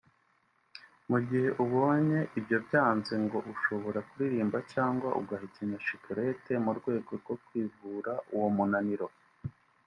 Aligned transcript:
Mu 1.09 1.17
gihe 1.27 1.49
ubonye 1.63 2.19
ibyo 2.39 2.57
byanze 2.65 3.13
ngo 3.23 3.37
ushobora 3.53 3.99
kuririmba 4.09 4.57
cyangwa 4.73 5.09
ugahekenya 5.21 5.77
chicrette 5.85 6.53
mu 6.65 6.71
rwego 6.77 7.11
rwo 7.21 7.35
kwivura 7.43 8.13
uwo 8.35 8.49
munaniro 8.57 9.07